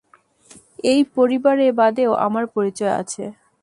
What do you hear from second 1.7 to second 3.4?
বাদেও আমার পরিচয় আছে।